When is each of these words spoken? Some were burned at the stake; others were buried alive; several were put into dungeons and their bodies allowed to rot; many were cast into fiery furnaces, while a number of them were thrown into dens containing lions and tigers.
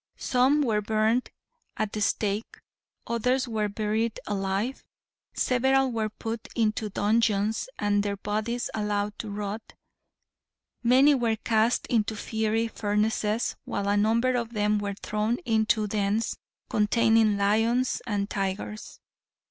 Some 0.17 0.63
were 0.63 0.81
burned 0.81 1.29
at 1.77 1.91
the 1.93 2.01
stake; 2.01 2.57
others 3.05 3.47
were 3.47 3.69
buried 3.69 4.19
alive; 4.25 4.83
several 5.35 5.91
were 5.91 6.09
put 6.09 6.47
into 6.55 6.89
dungeons 6.89 7.69
and 7.77 8.01
their 8.01 8.17
bodies 8.17 8.71
allowed 8.73 9.19
to 9.19 9.29
rot; 9.29 9.61
many 10.81 11.13
were 11.13 11.35
cast 11.35 11.85
into 11.85 12.15
fiery 12.15 12.67
furnaces, 12.67 13.55
while 13.65 13.87
a 13.87 13.95
number 13.95 14.33
of 14.33 14.53
them 14.53 14.79
were 14.79 14.95
thrown 15.03 15.37
into 15.45 15.85
dens 15.85 16.35
containing 16.67 17.37
lions 17.37 18.01
and 18.07 18.27
tigers. 18.27 18.99